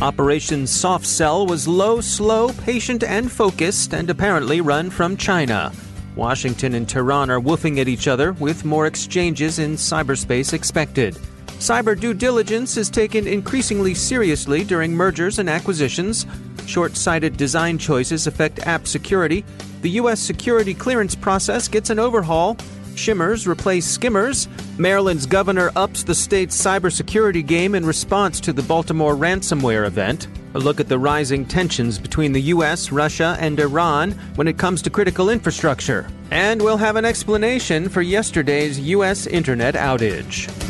[0.00, 5.72] Operation Soft Cell was low, slow, patient, and focused, and apparently run from China.
[6.14, 11.14] Washington and Tehran are woofing at each other, with more exchanges in cyberspace expected.
[11.58, 16.26] Cyber due diligence is taken increasingly seriously during mergers and acquisitions.
[16.66, 19.44] Short sighted design choices affect app security.
[19.82, 20.20] The U.S.
[20.20, 22.56] security clearance process gets an overhaul.
[22.98, 24.48] Shimmers replace skimmers.
[24.76, 30.26] Maryland's governor ups the state's cybersecurity game in response to the Baltimore ransomware event.
[30.54, 34.82] A look at the rising tensions between the U.S., Russia, and Iran when it comes
[34.82, 36.08] to critical infrastructure.
[36.32, 39.26] And we'll have an explanation for yesterday's U.S.
[39.26, 40.67] internet outage.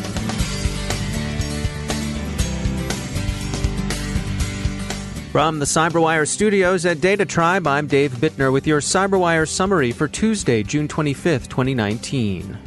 [5.31, 10.07] From the CyberWire studios at Data Tribe, I'm Dave Bittner with your CyberWire summary for
[10.07, 12.57] Tuesday, June 25th, 2019.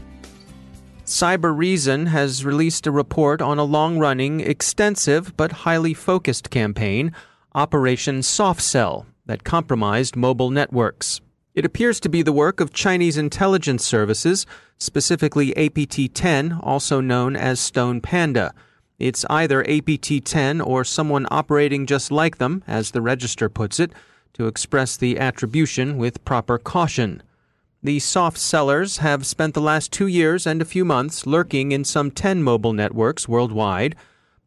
[1.04, 7.12] Cybereason has released a report on a long running, extensive, but highly focused campaign,
[7.52, 11.20] Operation Soft Cell, that compromised mobile networks.
[11.56, 14.46] It appears to be the work of Chinese intelligence services,
[14.78, 18.54] specifically APT 10, also known as Stone Panda.
[19.02, 23.90] It's either APT 10 or someone operating just like them, as the register puts it,
[24.34, 27.20] to express the attribution with proper caution.
[27.82, 31.82] The soft sellers have spent the last two years and a few months lurking in
[31.82, 33.96] some 10 mobile networks worldwide.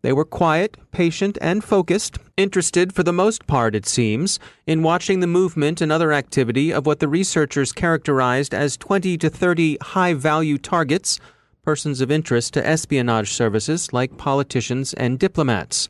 [0.03, 5.19] They were quiet, patient, and focused, interested for the most part, it seems, in watching
[5.19, 10.13] the movement and other activity of what the researchers characterized as 20 to 30 high
[10.13, 11.19] value targets
[11.65, 15.89] persons of interest to espionage services like politicians and diplomats.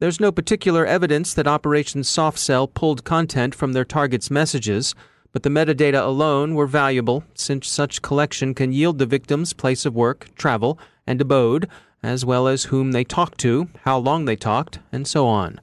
[0.00, 4.94] There's no particular evidence that Operation Soft Cell pulled content from their targets' messages,
[5.30, 9.94] but the metadata alone were valuable since such collection can yield the victim's place of
[9.94, 11.68] work, travel, and abode,
[12.02, 15.60] as well as whom they talked to, how long they talked, and so on.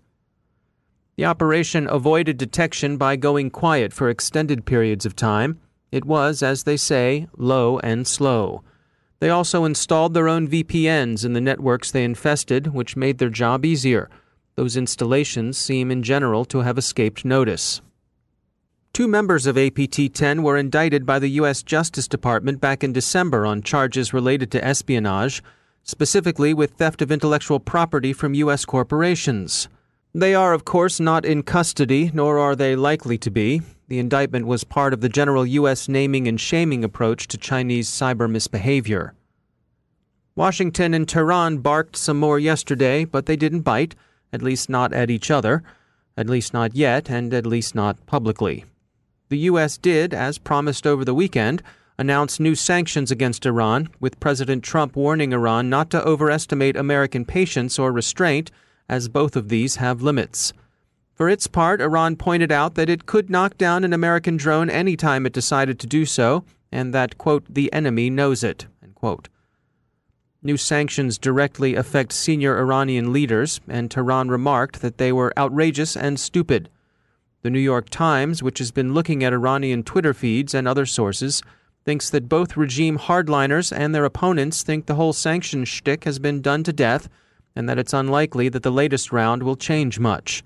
[1.17, 5.59] The operation avoided detection by going quiet for extended periods of time.
[5.91, 8.63] It was, as they say, low and slow.
[9.21, 13.63] They also installed their own VPNs in the networks they infested, which made their job
[13.63, 14.09] easier.
[14.55, 17.81] Those installations seem in general to have escaped notice.
[18.93, 21.61] Two members of APT 10 were indicted by the U.S.
[21.61, 25.43] Justice Department back in December on charges related to espionage,
[25.83, 28.65] specifically with theft of intellectual property from U.S.
[28.65, 29.69] corporations.
[30.13, 33.61] They are, of course, not in custody, nor are they likely to be.
[33.87, 35.87] The indictment was part of the general U.S.
[35.87, 39.13] naming and shaming approach to Chinese cyber misbehavior.
[40.35, 43.95] Washington and Tehran barked some more yesterday, but they didn't bite,
[44.33, 45.63] at least not at each other,
[46.17, 48.65] at least not yet, and at least not publicly.
[49.29, 49.77] The U.S.
[49.77, 51.63] did, as promised over the weekend,
[51.97, 57.79] announce new sanctions against Iran, with President Trump warning Iran not to overestimate American patience
[57.79, 58.51] or restraint,
[58.91, 60.51] as both of these have limits.
[61.13, 64.97] For its part, Iran pointed out that it could knock down an American drone any
[64.97, 68.67] time it decided to do so, and that, quote, the enemy knows it,
[70.43, 76.19] New sanctions directly affect senior Iranian leaders, and Tehran remarked that they were outrageous and
[76.19, 76.69] stupid.
[77.43, 81.41] The New York Times, which has been looking at Iranian Twitter feeds and other sources,
[81.85, 86.41] thinks that both regime hardliners and their opponents think the whole sanctions shtick has been
[86.41, 87.07] done to death
[87.55, 90.43] and that it's unlikely that the latest round will change much.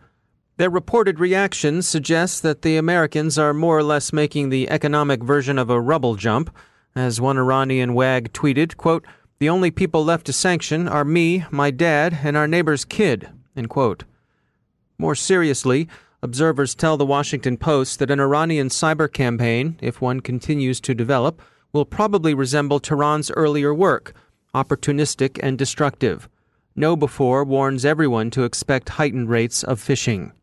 [0.57, 5.59] Their reported reactions suggest that the Americans are more or less making the economic version
[5.59, 6.55] of a rubble jump,
[6.95, 9.05] As one Iranian wag tweeted, quote,
[9.39, 13.29] the only people left to sanction are me, my dad, and our neighbor's kid.
[14.97, 15.89] More seriously,
[16.21, 21.41] observers tell the Washington Post that an Iranian cyber campaign, if one continues to develop,
[21.73, 24.13] will probably resemble Tehran's earlier work
[24.53, 26.29] opportunistic and destructive.
[26.77, 30.33] KnowBe4 warns everyone to expect heightened rates of phishing.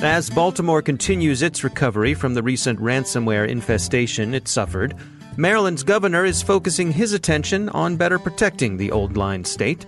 [0.00, 4.94] As Baltimore continues its recovery from the recent ransomware infestation it suffered,
[5.36, 9.84] Maryland's governor is focusing his attention on better protecting the old line state.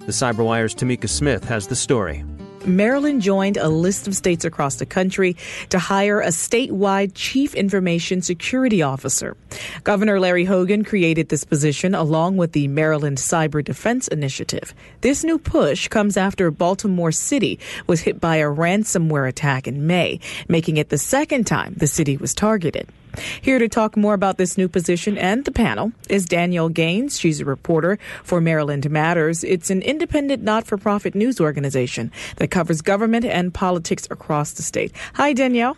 [0.00, 2.24] The Cyberwire's Tamika Smith has the story.
[2.66, 5.36] Maryland joined a list of states across the country
[5.70, 9.36] to hire a statewide chief information security officer.
[9.82, 14.74] Governor Larry Hogan created this position along with the Maryland Cyber Defense Initiative.
[15.00, 20.20] This new push comes after Baltimore City was hit by a ransomware attack in May,
[20.48, 22.88] making it the second time the city was targeted.
[23.40, 27.18] Here to talk more about this new position and the panel is Danielle Gaines.
[27.18, 29.44] She's a reporter for Maryland Matters.
[29.44, 34.62] It's an independent not for profit news organization that covers government and politics across the
[34.62, 34.92] state.
[35.14, 35.76] Hi, Danielle.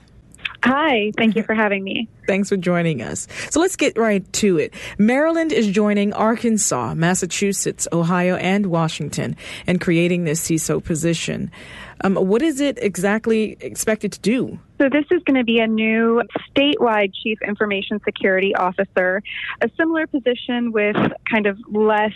[0.64, 2.08] Hi, thank you for having me.
[2.26, 3.28] Thanks for joining us.
[3.50, 4.72] So let's get right to it.
[4.96, 9.36] Maryland is joining Arkansas, Massachusetts, Ohio, and Washington
[9.66, 11.50] in creating this CISO position.
[12.00, 14.58] Um, what is it exactly expected to do?
[14.80, 19.22] So, this is going to be a new statewide chief information security officer,
[19.60, 20.96] a similar position with
[21.30, 22.12] kind of less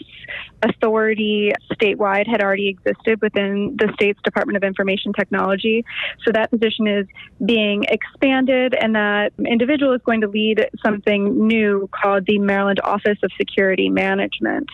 [0.62, 5.84] authority statewide had already existed within the state's Department of Information Technology.
[6.24, 7.06] So, that position is
[7.44, 13.18] being expanded, and that individual is going to lead something new called the Maryland Office
[13.22, 14.68] of Security Management.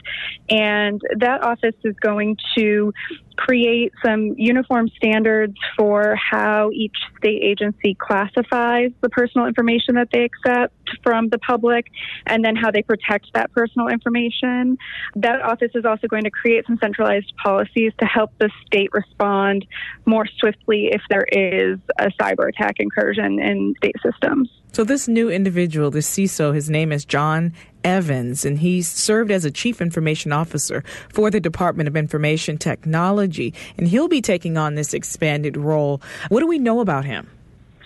[0.49, 2.93] And that office is going to
[3.37, 10.25] create some uniform standards for how each state agency classifies the personal information that they
[10.25, 11.87] accept from the public
[12.27, 14.79] and then how they protect that personal information.
[15.17, 19.67] That office is also going to create some centralized policies to help the state respond
[20.07, 24.49] more swiftly if there is a cyber attack incursion in state systems.
[24.73, 27.53] So, this new individual, the CISO, his name is John
[27.85, 30.83] Evans, and he served as a chief information officer
[31.13, 36.03] for the Department of Information Technology, and he'll be taking on this expanded role.
[36.29, 37.31] What do we know about him?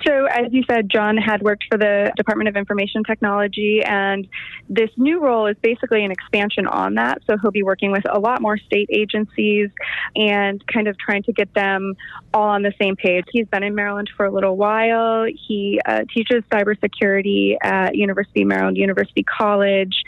[0.06, 4.28] So, as you said, John had worked for the Department of Information Technology, and
[4.68, 7.18] this new role is basically an expansion on that.
[7.26, 9.70] So, he'll be working with a lot more state agencies
[10.14, 11.94] and kind of trying to get them
[12.32, 13.24] all on the same page.
[13.32, 15.26] He's been in Maryland for a little while.
[15.48, 20.04] He uh, teaches cybersecurity at University of Maryland, University College.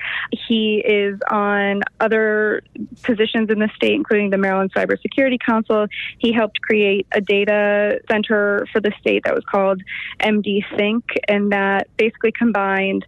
[0.48, 2.62] He is on other
[3.02, 5.86] positions in the state, including the Maryland Cybersecurity Council.
[6.18, 11.04] He helped create a data center for the state that was called called MD THINK,
[11.28, 13.04] and that basically combined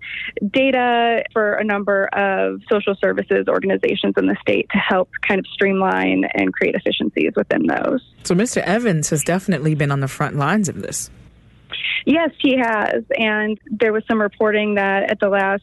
[0.50, 5.46] data for a number of social services organizations in the state to help kind of
[5.52, 8.02] streamline and create efficiencies within those.
[8.24, 8.62] So, Mr.
[8.62, 11.10] Evans has definitely been on the front lines of this.
[12.04, 13.04] Yes, he has.
[13.16, 15.62] And there was some reporting that at the last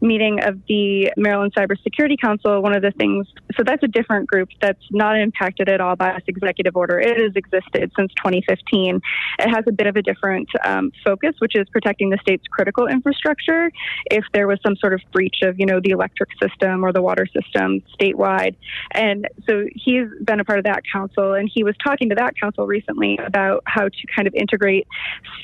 [0.00, 4.48] meeting of the Maryland Cybersecurity Council, one of the things, so that's a different group
[4.60, 6.98] that's not impacted at all by this executive order.
[6.98, 9.00] It has existed since 2015.
[9.38, 12.86] It has a bit of a different um, focus, which is protecting the state's critical
[12.86, 13.70] infrastructure
[14.10, 17.02] if there was some sort of breach of, you know, the electric system or the
[17.02, 18.54] water system statewide.
[18.92, 22.34] And so he's been a part of that council, and he was talking to that
[22.38, 24.86] council recently about how to kind of integrate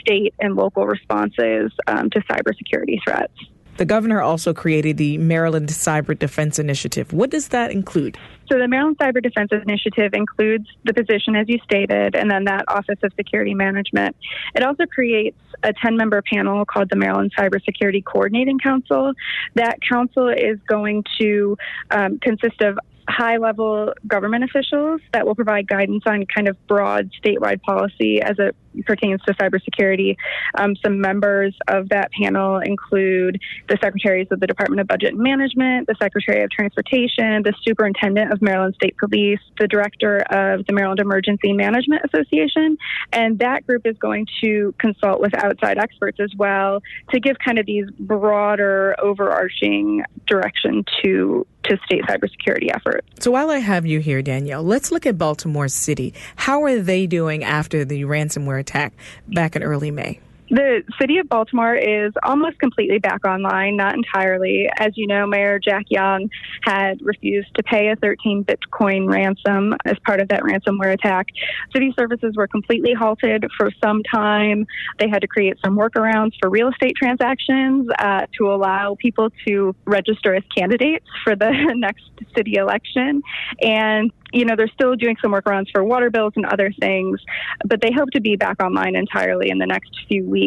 [0.00, 3.32] state and local responses um, to cybersecurity threats.
[3.76, 7.12] The governor also created the Maryland Cyber Defense Initiative.
[7.12, 8.16] What does that include?
[8.48, 12.66] So, the Maryland Cyber Defense Initiative includes the position, as you stated, and then that
[12.68, 14.16] Office of Security Management.
[14.54, 19.12] It also creates a 10 member panel called the Maryland Cybersecurity Coordinating Council.
[19.54, 21.56] That council is going to
[21.90, 27.10] um, consist of high level government officials that will provide guidance on kind of broad
[27.22, 28.56] statewide policy as it
[28.86, 30.16] pertains to cybersecurity.
[30.56, 35.22] Um, some members of that panel include the secretaries of the Department of Budget and
[35.22, 40.72] Management, the Secretary of Transportation, the Superintendent of Maryland State Police, the Director of the
[40.72, 42.76] Maryland Emergency Management Association.
[43.12, 46.80] And that group is going to consult with outside experts as well
[47.10, 53.06] to give kind of these broader, overarching direction to to state cybersecurity efforts.
[53.20, 56.14] So while I have you here, Danielle, let's look at Baltimore City.
[56.36, 58.94] How are they doing after the ransomware attack
[59.28, 60.20] back in early May?
[60.54, 64.68] The city of Baltimore is almost completely back online, not entirely.
[64.78, 66.30] As you know, Mayor Jack Young
[66.62, 71.26] had refused to pay a 13 Bitcoin ransom as part of that ransomware attack.
[71.72, 74.64] City services were completely halted for some time.
[75.00, 79.74] They had to create some workarounds for real estate transactions uh, to allow people to
[79.86, 82.04] register as candidates for the next
[82.36, 83.22] city election.
[83.60, 87.20] And you know, they're still doing some workarounds for water bills and other things,
[87.64, 90.43] but they hope to be back online entirely in the next few weeks.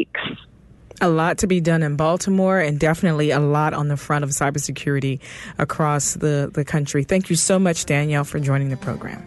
[0.99, 4.31] A lot to be done in Baltimore and definitely a lot on the front of
[4.31, 5.19] cybersecurity
[5.57, 7.03] across the, the country.
[7.03, 9.23] Thank you so much, Danielle, for joining the program.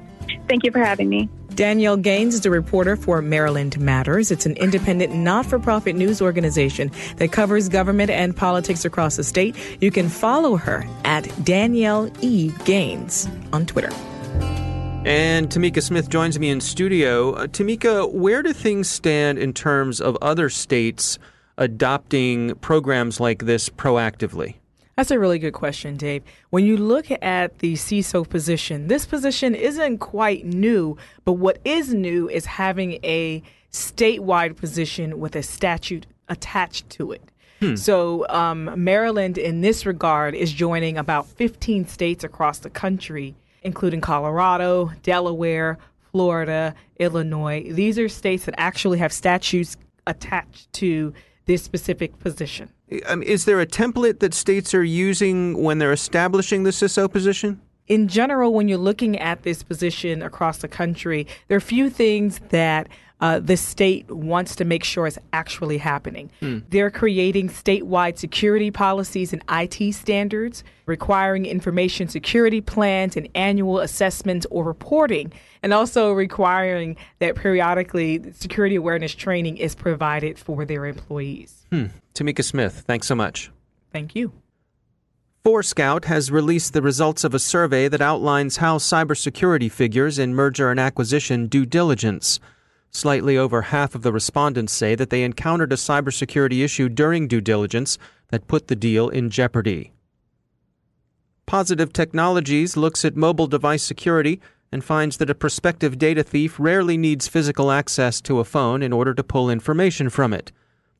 [0.48, 1.28] Thank you for having me.
[1.54, 4.30] Danielle Gaines is a reporter for Maryland Matters.
[4.30, 9.24] It's an independent, not for profit news organization that covers government and politics across the
[9.24, 9.56] state.
[9.80, 12.52] You can follow her at Danielle E.
[12.64, 13.90] Gaines on Twitter.
[15.06, 17.32] And Tamika Smith joins me in studio.
[17.32, 21.18] Uh, Tamika, where do things stand in terms of other states
[21.56, 24.56] adopting programs like this proactively?
[24.96, 26.22] That's a really good question, Dave.
[26.50, 31.94] When you look at the CISO position, this position isn't quite new, but what is
[31.94, 33.42] new is having a
[33.72, 37.22] statewide position with a statute attached to it.
[37.60, 37.76] Hmm.
[37.76, 44.00] So, um, Maryland, in this regard, is joining about 15 states across the country including
[44.00, 45.78] Colorado, Delaware,
[46.12, 47.70] Florida, Illinois.
[47.70, 49.76] These are states that actually have statutes
[50.06, 51.12] attached to
[51.46, 52.70] this specific position.
[53.06, 57.60] Um, is there a template that states are using when they're establishing the CISO position?
[57.86, 61.90] In general, when you're looking at this position across the country, there are a few
[61.90, 62.88] things that
[63.20, 66.30] uh, the state wants to make sure is actually happening.
[66.40, 66.58] Hmm.
[66.70, 74.46] They're creating statewide security policies and IT standards, requiring information security plans and annual assessments
[74.50, 81.66] or reporting, and also requiring that periodically security awareness training is provided for their employees.
[81.70, 81.86] Hmm.
[82.14, 83.50] Tamika Smith, thanks so much.
[83.92, 84.32] Thank you.
[85.44, 90.70] Forescout has released the results of a survey that outlines how cybersecurity figures in merger
[90.70, 92.40] and acquisition due diligence.
[92.90, 97.40] Slightly over half of the respondents say that they encountered a cybersecurity issue during due
[97.40, 99.92] diligence that put the deal in jeopardy.
[101.46, 104.40] Positive Technologies looks at mobile device security
[104.72, 108.92] and finds that a prospective data thief rarely needs physical access to a phone in
[108.92, 110.52] order to pull information from it.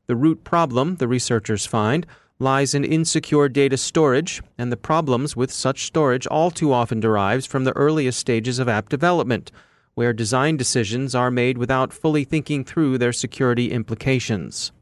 [0.06, 2.06] The root problem, the researchers find,
[2.40, 7.46] lies in insecure data storage, and the problems with such storage all too often derives
[7.46, 9.52] from the earliest stages of app development
[9.94, 14.72] where design decisions are made without fully thinking through their security implications.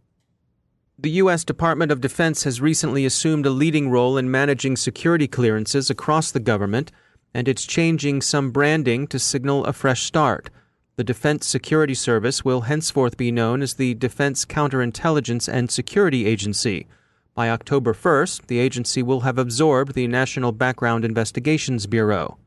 [0.99, 1.45] The U.S.
[1.45, 6.41] Department of Defense has recently assumed a leading role in managing security clearances across the
[6.41, 6.91] government,
[7.33, 10.51] and it's changing some branding to signal a fresh start.
[10.97, 16.89] The Defense Security Service will henceforth be known as the Defense Counterintelligence and Security Agency.
[17.37, 22.39] By October 1st, the agency will have absorbed the National Background Investigations Bureau.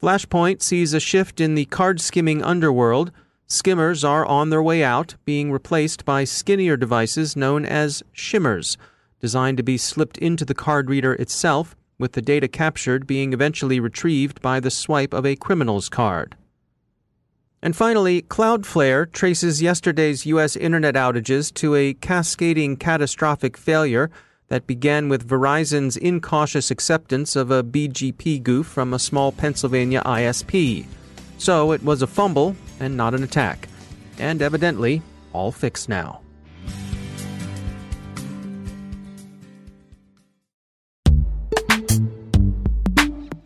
[0.00, 3.10] Flashpoint sees a shift in the card skimming underworld.
[3.48, 8.78] Skimmers are on their way out, being replaced by skinnier devices known as shimmers,
[9.18, 13.80] designed to be slipped into the card reader itself, with the data captured being eventually
[13.80, 16.36] retrieved by the swipe of a criminal's card.
[17.60, 20.54] And finally, Cloudflare traces yesterday's U.S.
[20.54, 24.10] internet outages to a cascading catastrophic failure
[24.48, 30.86] that began with Verizon's incautious acceptance of a BGP goof from a small Pennsylvania ISP.
[31.38, 33.68] So it was a fumble and not an attack.
[34.18, 35.02] And evidently,
[35.32, 36.20] all fixed now.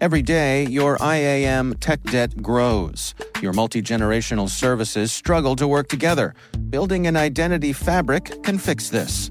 [0.00, 3.14] Every day, your IAM tech debt grows.
[3.40, 6.34] Your multi generational services struggle to work together.
[6.70, 9.30] Building an identity fabric can fix this.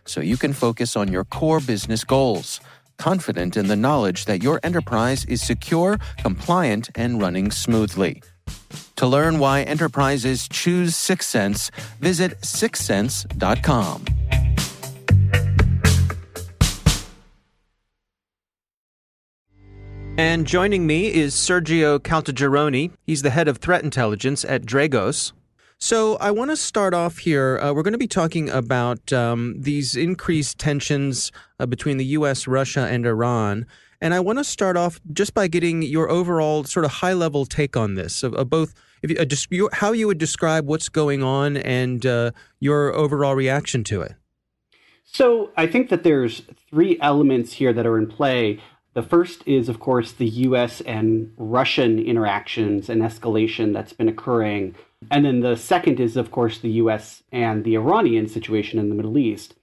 [0.05, 2.59] so you can focus on your core business goals
[3.01, 8.21] confident in the knowledge that your enterprise is secure, compliant, and running smoothly.
[8.97, 14.05] To learn why enterprises choose Syxsense, visit syxsense.com.
[20.17, 22.91] And joining me is Sergio Caltagirone.
[23.07, 25.31] He's the head of threat intelligence at Dragos.
[25.83, 27.57] So I want to start off here.
[27.57, 32.47] Uh, we're going to be talking about um, these increased tensions uh, between the U.S.,
[32.47, 33.65] Russia, and Iran.
[33.99, 37.47] And I want to start off just by getting your overall sort of high level
[37.47, 41.23] take on this of, of both you, uh, just how you would describe what's going
[41.23, 44.13] on and uh, your overall reaction to it.
[45.03, 48.61] So I think that there's three elements here that are in play.
[48.93, 50.81] The first is, of course, the U.S.
[50.81, 54.75] and Russian interactions and escalation that's been occurring.
[55.09, 57.23] And then the second is, of course, the U.S.
[57.31, 59.55] and the Iranian situation in the Middle East.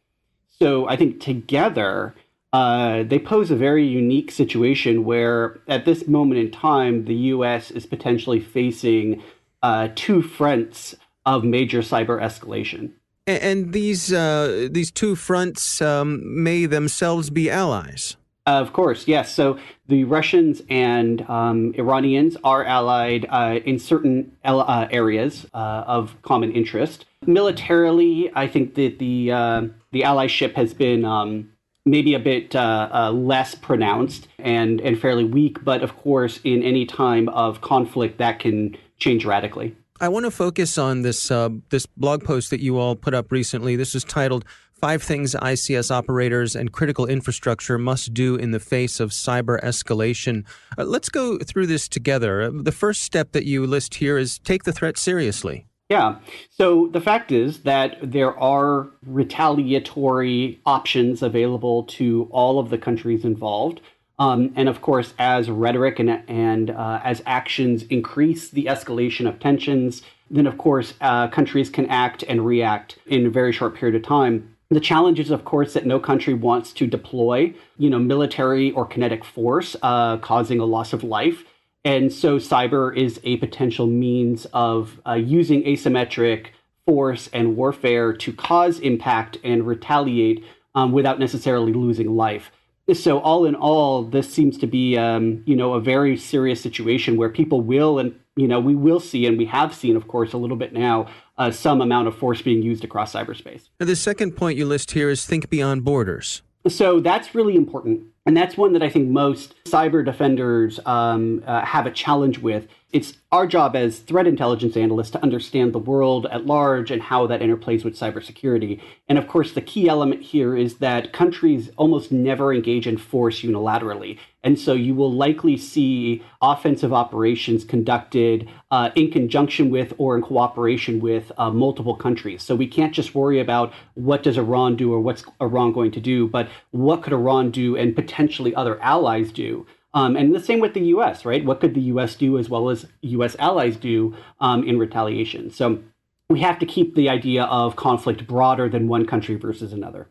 [0.58, 2.14] So I think together,
[2.52, 7.70] uh, they pose a very unique situation where, at this moment in time, the U.S.
[7.70, 9.23] is potentially facing
[9.62, 12.92] uh, two fronts of major cyber escalation.
[13.26, 18.16] And, these uh, these two fronts um, may themselves be allies.
[18.48, 19.34] Of course, yes.
[19.34, 26.16] So the Russians and um, Iranians are allied uh, in certain uh, areas uh, of
[26.22, 27.04] common interest.
[27.26, 29.62] Militarily, I think that the uh,
[29.92, 31.50] the allyship has been um,
[31.84, 35.62] maybe a bit uh, uh, less pronounced and, and fairly weak.
[35.62, 39.76] But of course, in any time of conflict, that can change radically.
[40.00, 41.28] I want to focus on this
[41.68, 43.76] this blog post that you all put up recently.
[43.76, 44.46] This is titled
[44.80, 50.44] Five Things ICS Operators and Critical Infrastructure Must Do in the Face of Cyber Escalation.
[50.78, 52.42] Uh, let's go through this together.
[52.42, 55.66] Uh, the first step that you list here is take the threat seriously.
[55.88, 56.18] Yeah.
[56.50, 63.24] So the fact is that there are retaliatory options available to all of the countries
[63.24, 63.80] involved.
[64.20, 69.40] Um, and of course, as rhetoric and, and uh, as actions increase the escalation of
[69.40, 73.96] tensions, then of course, uh, countries can act and react in a very short period
[73.96, 74.54] of time.
[74.70, 78.85] The challenge is, of course, that no country wants to deploy, you know, military or
[78.85, 81.44] kinetic force, uh, causing a loss of life.
[81.85, 86.48] And so cyber is a potential means of uh, using asymmetric
[86.85, 92.50] force and warfare to cause impact and retaliate um, without necessarily losing life.
[92.94, 97.16] So all in all, this seems to be, um, you know, a very serious situation
[97.16, 100.33] where people will, and you know, we will see, and we have seen, of course,
[100.33, 103.68] a little bit now, uh, some amount of force being used across cyberspace.
[103.81, 106.42] Now, the second point you list here is think beyond borders.
[106.66, 108.05] So that's really important.
[108.26, 112.66] And that's one that I think most cyber defenders um, uh, have a challenge with.
[112.90, 117.26] It's our job as threat intelligence analysts to understand the world at large and how
[117.26, 118.81] that interplays with cybersecurity.
[119.09, 123.42] And of course, the key element here is that countries almost never engage in force
[123.42, 124.18] unilaterally.
[124.42, 130.22] And so you will likely see offensive operations conducted uh, in conjunction with or in
[130.22, 132.42] cooperation with uh, multiple countries.
[132.42, 136.00] So we can't just worry about what does Iran do or what's Iran going to
[136.00, 138.17] do, but what could Iran do and potentially
[138.54, 139.66] other allies do.
[139.94, 141.44] Um, and the same with the U.S., right?
[141.44, 142.14] What could the U.S.
[142.14, 143.37] do as well as U.S.
[143.38, 145.50] allies do um, in retaliation?
[145.50, 145.83] So
[146.28, 150.09] we have to keep the idea of conflict broader than one country versus another.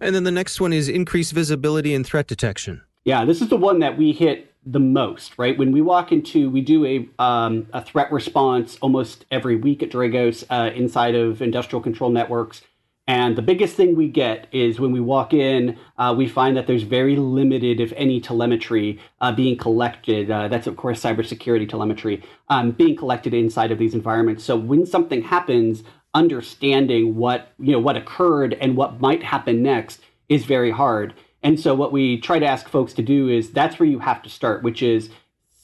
[0.00, 2.82] And then the next one is increased visibility and threat detection.
[3.04, 5.56] Yeah, this is the one that we hit the most, right?
[5.56, 9.90] When we walk into, we do a um, a threat response almost every week at
[9.90, 12.62] Dragos uh, inside of industrial control networks.
[13.08, 16.66] And the biggest thing we get is when we walk in, uh, we find that
[16.66, 20.30] there's very limited, if any, telemetry uh, being collected.
[20.30, 24.44] Uh, that's, of course, cybersecurity telemetry um, being collected inside of these environments.
[24.44, 30.00] So when something happens, understanding what you know what occurred and what might happen next
[30.28, 31.14] is very hard.
[31.42, 34.22] And so what we try to ask folks to do is that's where you have
[34.22, 35.10] to start, which is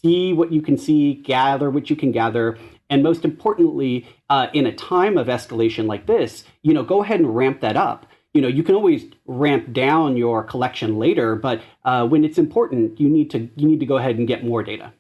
[0.03, 2.57] see what you can see, gather what you can gather,
[2.91, 7.21] and most importantly, uh, in a time of escalation like this, you know, go ahead
[7.21, 11.63] and ramp that up you know, you can always ramp down your collection later, but
[11.85, 14.63] uh, when it's important, you need to you need to go ahead and get more
[14.63, 14.93] data.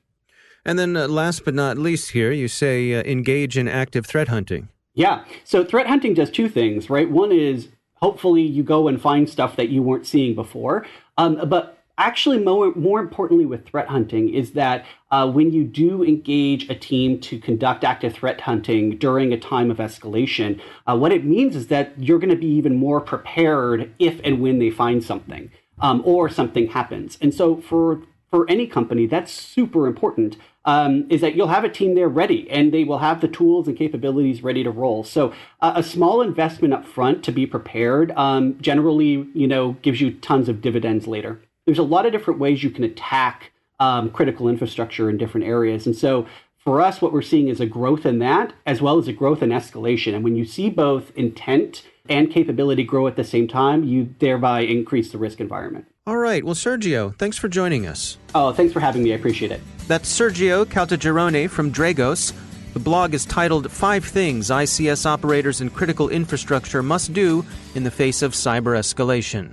[0.64, 4.28] And then, uh, last but not least, here you say uh, engage in active threat
[4.28, 4.68] hunting.
[4.94, 5.24] Yeah.
[5.42, 7.10] So threat hunting does two things, right?
[7.10, 10.86] One is hopefully you go and find stuff that you weren't seeing before.
[11.18, 16.02] Um, but actually, more, more importantly, with threat hunting, is that uh, when you do
[16.02, 21.12] engage a team to conduct active threat hunting during a time of escalation, uh, what
[21.12, 24.70] it means is that you're going to be even more prepared if and when they
[24.70, 27.18] find something um, or something happens.
[27.20, 31.68] And so for for any company, that's super important um, is that you'll have a
[31.68, 35.04] team there ready and they will have the tools and capabilities ready to roll.
[35.04, 40.00] So uh, a small investment up front to be prepared um, generally, you know, gives
[40.00, 41.40] you tons of dividends later.
[41.66, 45.86] There's a lot of different ways you can attack um, critical infrastructure in different areas.
[45.86, 46.26] And so
[46.58, 49.42] for us, what we're seeing is a growth in that as well as a growth
[49.42, 50.14] in escalation.
[50.14, 54.60] And when you see both intent and capability grow at the same time, you thereby
[54.60, 55.86] increase the risk environment.
[56.06, 56.44] All right.
[56.44, 58.18] Well, Sergio, thanks for joining us.
[58.34, 59.12] Oh, thanks for having me.
[59.12, 59.60] I appreciate it.
[59.88, 62.34] That's Sergio Caltagirone from Dragos.
[62.74, 67.90] The blog is titled Five Things ICS Operators and Critical Infrastructure Must Do in the
[67.90, 69.52] Face of Cyber Escalation.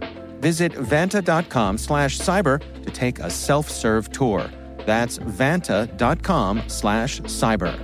[0.41, 4.49] Visit vanta.com slash cyber to take a self-serve tour.
[4.85, 7.79] That's vanta.com slash cyber.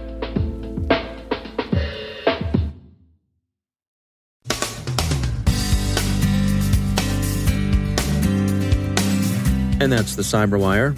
[9.80, 10.98] And that's the Cyberwire.